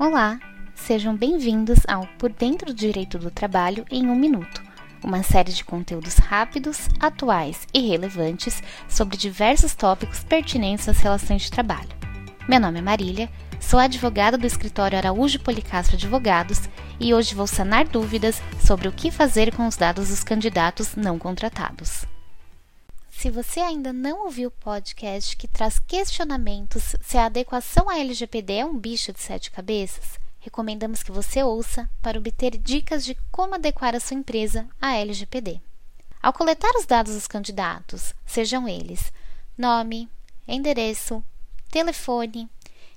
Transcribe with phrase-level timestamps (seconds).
[0.00, 0.40] Olá,
[0.74, 4.62] sejam bem-vindos ao Por Dentro do Direito do Trabalho em um Minuto,
[5.04, 11.50] uma série de conteúdos rápidos, atuais e relevantes sobre diversos tópicos pertinentes às relações de
[11.50, 11.90] trabalho.
[12.48, 13.28] Meu nome é Marília,
[13.60, 16.62] sou advogada do escritório Araújo Policastro Advogados
[16.98, 21.18] e hoje vou sanar dúvidas sobre o que fazer com os dados dos candidatos não
[21.18, 22.06] contratados.
[23.20, 28.54] Se você ainda não ouviu o podcast que traz questionamentos se a adequação à LGPD
[28.54, 33.56] é um bicho de sete cabeças, recomendamos que você ouça para obter dicas de como
[33.56, 35.60] adequar a sua empresa à LGPD.
[36.22, 39.12] Ao coletar os dados dos candidatos, sejam eles
[39.54, 40.08] nome,
[40.48, 41.22] endereço,
[41.70, 42.48] telefone,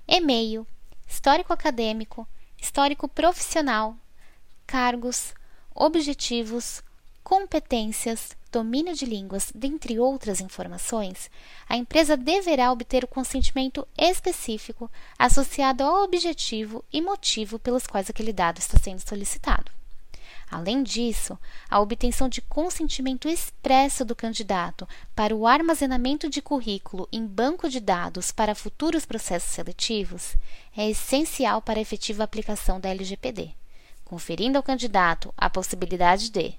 [0.07, 0.65] e-mail,
[1.05, 2.25] histórico acadêmico,
[2.57, 3.93] histórico profissional,
[4.65, 5.33] cargos,
[5.75, 6.81] objetivos,
[7.25, 11.29] competências, domínio de línguas, dentre outras informações,
[11.67, 18.31] a empresa deverá obter o consentimento específico associado ao objetivo e motivo pelos quais aquele
[18.31, 19.71] dado está sendo solicitado.
[20.51, 21.35] Além disso,
[21.67, 27.79] a obtenção de consentimento expresso do candidato para o armazenamento de currículo em banco de
[27.79, 30.35] dados para futuros processos seletivos
[30.77, 33.49] é essencial para a efetiva aplicação da LGPD,
[34.05, 36.55] conferindo ao candidato a possibilidade de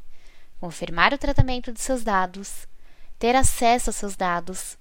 [0.65, 2.67] confirmar o tratamento de seus dados,
[3.19, 4.79] ter acesso aos seus dados,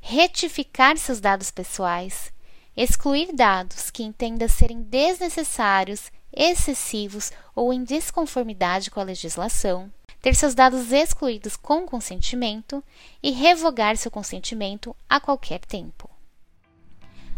[0.00, 2.32] retificar seus dados pessoais,
[2.74, 10.54] excluir dados que entenda serem desnecessários, excessivos ou em desconformidade com a legislação, ter seus
[10.54, 12.82] dados excluídos com consentimento
[13.22, 16.08] e revogar seu consentimento a qualquer tempo.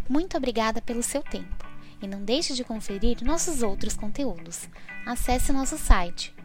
[0.08, 1.66] Muito obrigada pelo seu tempo
[2.00, 4.68] e não deixe de conferir nossos outros conteúdos.
[5.04, 6.32] Acesse nosso site